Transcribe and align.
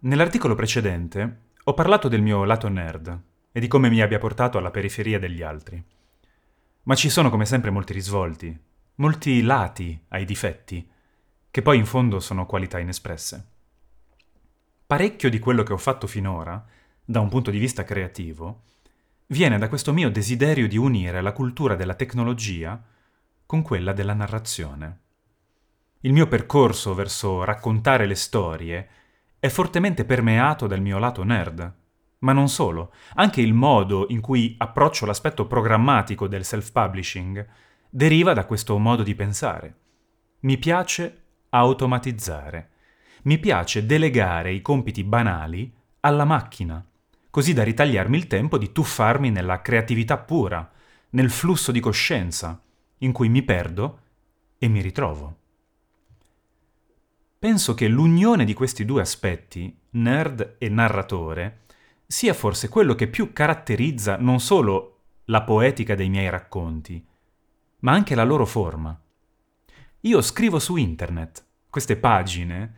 Nell'articolo 0.00 0.54
precedente 0.54 1.38
ho 1.64 1.74
parlato 1.74 2.06
del 2.06 2.22
mio 2.22 2.44
lato 2.44 2.68
nerd 2.68 3.20
e 3.50 3.58
di 3.58 3.66
come 3.66 3.90
mi 3.90 4.00
abbia 4.00 4.20
portato 4.20 4.56
alla 4.56 4.70
periferia 4.70 5.18
degli 5.18 5.42
altri. 5.42 5.82
Ma 6.84 6.94
ci 6.94 7.10
sono 7.10 7.30
come 7.30 7.44
sempre 7.44 7.70
molti 7.70 7.94
risvolti, 7.94 8.56
molti 8.96 9.42
lati 9.42 10.00
ai 10.10 10.24
difetti, 10.24 10.88
che 11.50 11.62
poi 11.62 11.78
in 11.78 11.84
fondo 11.84 12.20
sono 12.20 12.46
qualità 12.46 12.78
inespresse. 12.78 13.46
Parecchio 14.86 15.28
di 15.28 15.40
quello 15.40 15.64
che 15.64 15.72
ho 15.72 15.78
fatto 15.78 16.06
finora, 16.06 16.64
da 17.04 17.18
un 17.18 17.28
punto 17.28 17.50
di 17.50 17.58
vista 17.58 17.82
creativo, 17.82 18.62
viene 19.26 19.58
da 19.58 19.68
questo 19.68 19.92
mio 19.92 20.12
desiderio 20.12 20.68
di 20.68 20.76
unire 20.76 21.20
la 21.20 21.32
cultura 21.32 21.74
della 21.74 21.94
tecnologia 21.94 22.80
con 23.44 23.62
quella 23.62 23.92
della 23.92 24.14
narrazione. 24.14 24.98
Il 26.02 26.12
mio 26.12 26.28
percorso 26.28 26.94
verso 26.94 27.42
raccontare 27.42 28.06
le 28.06 28.14
storie 28.14 28.88
è 29.38 29.48
fortemente 29.48 30.04
permeato 30.04 30.66
dal 30.66 30.80
mio 30.80 30.98
lato 30.98 31.22
nerd. 31.22 31.74
Ma 32.20 32.32
non 32.32 32.48
solo, 32.48 32.92
anche 33.14 33.40
il 33.40 33.54
modo 33.54 34.06
in 34.08 34.20
cui 34.20 34.54
approccio 34.58 35.06
l'aspetto 35.06 35.46
programmatico 35.46 36.26
del 36.26 36.44
self-publishing 36.44 37.46
deriva 37.88 38.32
da 38.32 38.44
questo 38.44 38.76
modo 38.78 39.02
di 39.02 39.14
pensare. 39.14 39.76
Mi 40.40 40.58
piace 40.58 41.22
automatizzare. 41.50 42.70
Mi 43.22 43.38
piace 43.38 43.86
delegare 43.86 44.52
i 44.52 44.60
compiti 44.60 45.04
banali 45.04 45.72
alla 46.00 46.24
macchina, 46.24 46.84
così 47.30 47.52
da 47.52 47.62
ritagliarmi 47.62 48.16
il 48.16 48.26
tempo 48.26 48.58
di 48.58 48.72
tuffarmi 48.72 49.30
nella 49.30 49.60
creatività 49.60 50.18
pura, 50.18 50.68
nel 51.10 51.30
flusso 51.30 51.72
di 51.72 51.80
coscienza, 51.80 52.60
in 52.98 53.12
cui 53.12 53.28
mi 53.28 53.42
perdo 53.42 54.00
e 54.58 54.68
mi 54.68 54.80
ritrovo. 54.80 55.36
Penso 57.48 57.72
che 57.72 57.88
l'unione 57.88 58.44
di 58.44 58.52
questi 58.52 58.84
due 58.84 59.00
aspetti, 59.00 59.74
nerd 59.92 60.56
e 60.58 60.68
narratore, 60.68 61.60
sia 62.06 62.34
forse 62.34 62.68
quello 62.68 62.94
che 62.94 63.08
più 63.08 63.32
caratterizza 63.32 64.18
non 64.18 64.38
solo 64.38 64.98
la 65.24 65.40
poetica 65.40 65.94
dei 65.94 66.10
miei 66.10 66.28
racconti, 66.28 67.02
ma 67.78 67.92
anche 67.92 68.14
la 68.14 68.24
loro 68.24 68.44
forma. 68.44 69.00
Io 70.00 70.20
scrivo 70.20 70.58
su 70.58 70.76
internet, 70.76 71.42
queste 71.70 71.96
pagine 71.96 72.74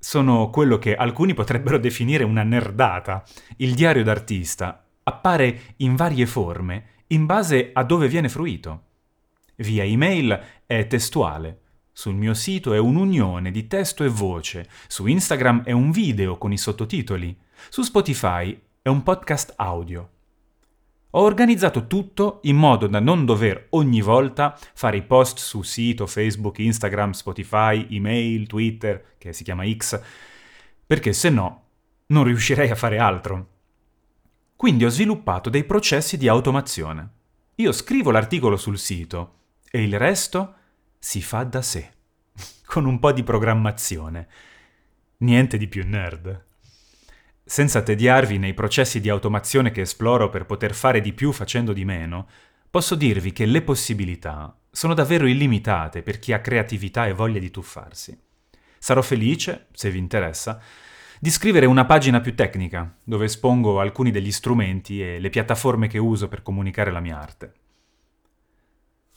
sono 0.00 0.50
quello 0.50 0.78
che 0.78 0.96
alcuni 0.96 1.32
potrebbero 1.32 1.78
definire 1.78 2.24
una 2.24 2.42
nerdata. 2.42 3.22
Il 3.58 3.76
diario 3.76 4.02
d'artista 4.02 4.84
appare 5.04 5.74
in 5.76 5.94
varie 5.94 6.26
forme 6.26 7.04
in 7.08 7.24
base 7.24 7.70
a 7.72 7.84
dove 7.84 8.08
viene 8.08 8.28
fruito. 8.28 8.82
Via 9.58 9.84
email 9.84 10.40
è 10.66 10.88
testuale, 10.88 11.60
sul 11.98 12.14
mio 12.14 12.32
sito 12.32 12.74
è 12.74 12.78
un'unione 12.78 13.50
di 13.50 13.66
testo 13.66 14.04
e 14.04 14.08
voce, 14.08 14.68
su 14.86 15.06
Instagram 15.06 15.64
è 15.64 15.72
un 15.72 15.90
video 15.90 16.38
con 16.38 16.52
i 16.52 16.56
sottotitoli, 16.56 17.36
su 17.68 17.82
Spotify 17.82 18.56
è 18.80 18.88
un 18.88 19.02
podcast 19.02 19.54
audio. 19.56 20.08
Ho 21.10 21.22
organizzato 21.22 21.88
tutto 21.88 22.38
in 22.42 22.54
modo 22.54 22.86
da 22.86 23.00
non 23.00 23.24
dover 23.24 23.66
ogni 23.70 24.00
volta 24.00 24.56
fare 24.74 24.98
i 24.98 25.02
post 25.02 25.38
su 25.38 25.62
sito, 25.62 26.06
Facebook, 26.06 26.60
Instagram, 26.60 27.10
Spotify, 27.10 27.88
email, 27.90 28.46
Twitter, 28.46 29.16
che 29.18 29.32
si 29.32 29.42
chiama 29.42 29.68
X, 29.68 30.00
perché 30.86 31.12
se 31.12 31.30
no 31.30 31.64
non 32.06 32.22
riuscirei 32.22 32.70
a 32.70 32.76
fare 32.76 32.98
altro. 33.00 33.48
Quindi 34.54 34.84
ho 34.84 34.88
sviluppato 34.88 35.50
dei 35.50 35.64
processi 35.64 36.16
di 36.16 36.28
automazione. 36.28 37.10
Io 37.56 37.72
scrivo 37.72 38.12
l'articolo 38.12 38.56
sul 38.56 38.78
sito 38.78 39.34
e 39.68 39.82
il 39.82 39.98
resto 39.98 40.57
si 40.98 41.22
fa 41.22 41.44
da 41.44 41.62
sé, 41.62 41.90
con 42.66 42.84
un 42.84 42.98
po' 42.98 43.12
di 43.12 43.22
programmazione. 43.22 44.28
Niente 45.18 45.56
di 45.56 45.68
più 45.68 45.84
nerd. 45.86 46.44
Senza 47.44 47.82
tediarvi 47.82 48.38
nei 48.38 48.54
processi 48.54 49.00
di 49.00 49.08
automazione 49.08 49.70
che 49.70 49.80
esploro 49.80 50.28
per 50.28 50.44
poter 50.44 50.74
fare 50.74 51.00
di 51.00 51.12
più 51.12 51.32
facendo 51.32 51.72
di 51.72 51.84
meno, 51.84 52.28
posso 52.70 52.94
dirvi 52.94 53.32
che 53.32 53.46
le 53.46 53.62
possibilità 53.62 54.54
sono 54.70 54.94
davvero 54.94 55.26
illimitate 55.26 56.02
per 56.02 56.18
chi 56.18 56.32
ha 56.32 56.40
creatività 56.40 57.06
e 57.06 57.14
voglia 57.14 57.38
di 57.38 57.50
tuffarsi. 57.50 58.16
Sarò 58.78 59.02
felice, 59.02 59.66
se 59.72 59.90
vi 59.90 59.98
interessa, 59.98 60.60
di 61.18 61.30
scrivere 61.30 61.66
una 61.66 61.84
pagina 61.84 62.20
più 62.20 62.34
tecnica, 62.34 62.96
dove 63.02 63.24
espongo 63.24 63.80
alcuni 63.80 64.10
degli 64.10 64.30
strumenti 64.30 65.02
e 65.02 65.18
le 65.18 65.30
piattaforme 65.30 65.88
che 65.88 65.98
uso 65.98 66.28
per 66.28 66.42
comunicare 66.42 66.92
la 66.92 67.00
mia 67.00 67.18
arte. 67.18 67.52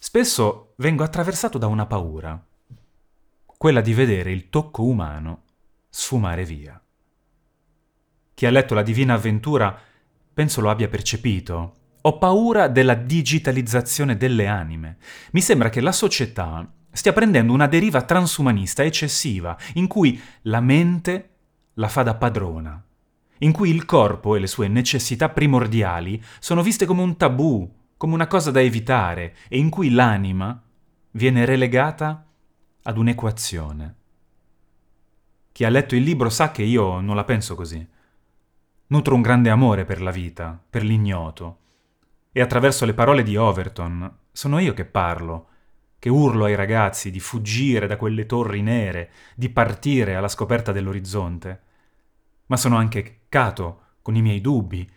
Spesso 0.04 0.74
vengo 0.78 1.04
attraversato 1.04 1.60
da 1.60 1.68
una 1.68 1.86
paura, 1.86 2.44
quella 3.46 3.82
di 3.82 3.94
vedere 3.94 4.32
il 4.32 4.50
tocco 4.50 4.82
umano 4.84 5.44
sfumare 5.90 6.44
via. 6.44 6.82
Chi 8.34 8.48
ha 8.48 8.50
letto 8.50 8.74
la 8.74 8.82
Divina 8.82 9.14
Avventura 9.14 9.80
penso 10.34 10.60
lo 10.60 10.72
abbia 10.72 10.88
percepito. 10.88 11.76
Ho 12.02 12.18
paura 12.18 12.68
della 12.68 12.96
digitalizzazione 12.96 14.18
delle 14.18 14.48
anime. 14.48 14.98
Mi 15.34 15.42
sembra 15.42 15.70
che 15.70 15.82
la 15.82 15.92
società 15.92 16.68
stia 16.92 17.14
prendendo 17.14 17.54
una 17.54 17.68
deriva 17.68 18.02
transumanista 18.02 18.84
eccessiva, 18.84 19.56
in 19.76 19.86
cui 19.86 20.20
la 20.42 20.62
mente 20.62 21.30
la 21.76 21.88
fa 21.88 22.02
da 22.02 22.16
padrona, 22.16 22.84
in 23.38 23.52
cui 23.52 23.70
il 23.70 23.86
corpo 23.86 24.36
e 24.36 24.40
le 24.40 24.48
sue 24.48 24.68
necessità 24.68 25.30
primordiali 25.30 26.20
sono 26.40 26.64
viste 26.64 26.88
come 26.88 27.04
un 27.04 27.16
tabù, 27.18 27.81
come 28.02 28.16
una 28.16 28.26
cosa 28.26 28.50
da 28.50 28.60
evitare 28.60 29.36
e 29.48 29.60
in 29.60 29.70
cui 29.70 29.92
l'anima 29.92 30.60
viene 31.12 31.46
relegata 31.46 32.26
ad 32.82 32.98
un'equazione. 32.98 33.96
Chi 35.52 35.66
ha 35.66 35.70
letto 35.70 35.96
il 35.96 36.02
libro 36.02 36.32
sa 36.32 36.50
che 36.50 36.64
io 36.64 37.00
non 37.00 37.16
la 37.16 37.26
penso 37.26 37.54
così. 37.54 37.88
Nutro 38.88 39.14
un 39.14 39.22
grande 39.22 39.52
amore 39.52 39.86
per 39.86 40.02
la 40.02 40.10
vita, 40.10 40.60
per 40.68 40.84
l'ignoto, 40.84 41.60
e 42.32 42.42
attraverso 42.42 42.86
le 42.86 42.96
parole 42.96 43.22
di 43.22 43.36
Overton 43.36 44.12
sono 44.32 44.58
io 44.58 44.74
che 44.74 44.86
parlo, 44.86 45.50
che 46.00 46.10
urlo 46.10 46.46
ai 46.46 46.56
ragazzi 46.56 47.12
di 47.12 47.20
fuggire 47.20 47.86
da 47.86 47.98
quelle 47.98 48.26
torri 48.26 48.64
nere, 48.64 49.12
di 49.36 49.50
partire 49.50 50.16
alla 50.16 50.28
scoperta 50.28 50.72
dell'orizzonte. 50.72 51.62
Ma 52.48 52.58
sono 52.58 52.78
anche 52.78 53.26
Cato, 53.30 53.82
con 54.02 54.16
i 54.16 54.24
miei 54.24 54.42
dubbi, 54.42 54.90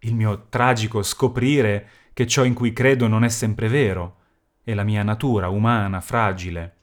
il 0.00 0.14
mio 0.14 0.48
tragico 0.50 1.02
scoprire 1.02 1.88
che 2.20 2.26
ciò 2.26 2.44
in 2.44 2.52
cui 2.52 2.74
credo 2.74 3.06
non 3.06 3.24
è 3.24 3.30
sempre 3.30 3.66
vero, 3.68 4.18
e 4.62 4.74
la 4.74 4.82
mia 4.82 5.02
natura 5.02 5.48
umana, 5.48 6.02
fragile 6.02 6.76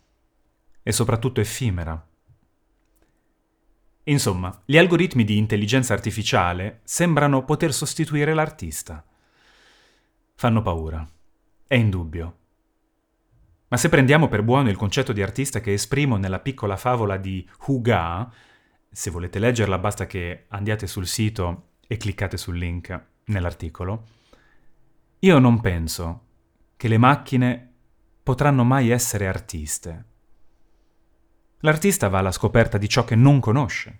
e 0.81 0.92
soprattutto 0.92 1.40
effimera. 1.40 2.08
Insomma, 4.06 4.64
gli 4.66 4.80
algoritmi 4.80 5.24
di 5.24 5.38
intelligenza 5.38 5.94
artificiale 5.94 6.80
sembrano 6.86 7.46
poter 7.46 7.72
sostituire 7.72 8.34
l'artista. 8.34 9.06
Fanno 10.34 10.64
paura. 10.64 11.08
È 11.68 11.76
indubbio. 11.76 12.38
Ma 13.68 13.78
se 13.78 13.90
prendiamo 13.90 14.30
per 14.30 14.42
buono 14.42 14.72
il 14.72 14.76
concetto 14.76 15.14
di 15.14 15.22
artista 15.22 15.59
che 15.59 15.74
esprimo 15.74 16.18
nella 16.18 16.40
piccola 16.40 16.78
favola 16.78 17.18
di 17.18 17.47
Huga, 17.68 18.28
se 18.90 19.12
volete 19.12 19.38
leggerla 19.38 19.78
basta 19.78 20.08
che 20.08 20.46
andiate 20.47 20.88
sul 20.88 21.06
sito 21.06 21.74
e 21.86 21.97
cliccate 21.97 22.38
sul 22.38 22.58
link 22.58 23.06
nell'articolo, 23.26 24.16
io 25.28 25.40
non 25.40 25.60
penso 25.60 26.22
che 26.78 26.88
le 26.88 26.98
macchine 26.98 27.74
potranno 28.24 28.64
mai 28.64 28.92
essere 28.92 29.28
artiste. 29.28 30.06
L'artista 31.60 32.08
va 32.08 32.20
alla 32.20 32.32
scoperta 32.32 32.78
di 32.78 32.88
ciò 32.88 33.04
che 33.04 33.16
non 33.16 33.42
conosce, 33.42 34.00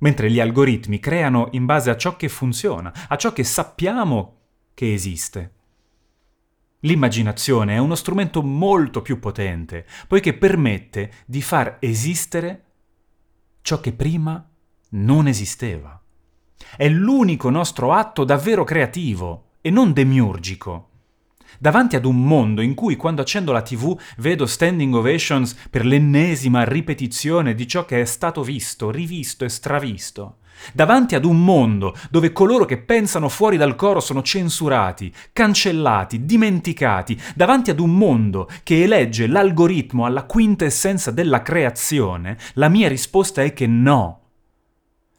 mentre 0.00 0.30
gli 0.30 0.40
algoritmi 0.40 0.98
creano 0.98 1.48
in 1.52 1.64
base 1.64 1.88
a 1.88 1.96
ciò 1.96 2.16
che 2.16 2.28
funziona, 2.28 2.92
a 3.08 3.16
ciò 3.16 3.32
che 3.32 3.44
sappiamo 3.44 4.40
che 4.74 4.92
esiste. 4.92 5.54
L'immaginazione 6.80 7.76
è 7.76 7.78
uno 7.78 7.94
strumento 7.94 8.42
molto 8.42 9.00
più 9.00 9.18
potente, 9.18 9.86
poiché 10.06 10.34
permette 10.34 11.12
di 11.24 11.40
far 11.40 11.78
esistere 11.80 12.64
ciò 13.62 13.80
che 13.80 13.94
prima 13.94 14.46
non 14.90 15.28
esisteva. 15.28 15.98
È 16.76 16.86
l'unico 16.90 17.48
nostro 17.48 17.94
atto 17.94 18.24
davvero 18.24 18.64
creativo 18.64 19.46
e 19.60 19.70
non 19.70 19.92
demiurgico. 19.92 20.88
Davanti 21.58 21.96
ad 21.96 22.04
un 22.04 22.22
mondo 22.22 22.60
in 22.60 22.74
cui 22.74 22.94
quando 22.96 23.22
accendo 23.22 23.50
la 23.50 23.62
tv 23.62 23.98
vedo 24.18 24.46
standing 24.46 24.94
ovations 24.94 25.56
per 25.70 25.84
l'ennesima 25.84 26.64
ripetizione 26.64 27.54
di 27.54 27.66
ciò 27.66 27.84
che 27.84 28.00
è 28.00 28.04
stato 28.04 28.42
visto, 28.42 28.90
rivisto 28.90 29.44
e 29.44 29.48
stravisto. 29.48 30.36
Davanti 30.72 31.14
ad 31.14 31.24
un 31.24 31.42
mondo 31.44 31.96
dove 32.10 32.32
coloro 32.32 32.64
che 32.64 32.78
pensano 32.78 33.28
fuori 33.28 33.56
dal 33.56 33.74
coro 33.76 34.00
sono 34.00 34.22
censurati, 34.22 35.12
cancellati, 35.32 36.24
dimenticati, 36.24 37.20
davanti 37.34 37.70
ad 37.70 37.80
un 37.80 37.96
mondo 37.96 38.48
che 38.62 38.82
elegge 38.82 39.26
l'algoritmo 39.26 40.04
alla 40.04 40.24
quinta 40.24 40.64
essenza 40.64 41.10
della 41.10 41.42
creazione, 41.42 42.36
la 42.54 42.68
mia 42.68 42.88
risposta 42.88 43.42
è 43.42 43.52
che 43.52 43.66
no. 43.66 44.20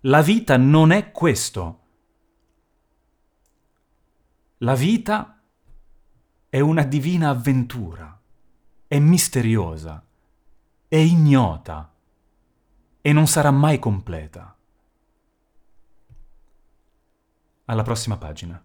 La 0.01 0.21
vita 0.21 0.57
non 0.57 0.91
è 0.91 1.11
questo. 1.11 1.78
La 4.61 4.75
vita 4.75 5.41
è 6.49 6.59
una 6.59 6.83
divina 6.83 7.29
avventura, 7.29 8.19
è 8.87 8.99
misteriosa, 8.99 10.03
è 10.85 10.97
ignota 10.97 11.93
e 12.99 13.13
non 13.13 13.25
sarà 13.27 13.51
mai 13.51 13.79
completa. 13.79 14.53
Alla 17.65 17.83
prossima 17.83 18.17
pagina. 18.17 18.61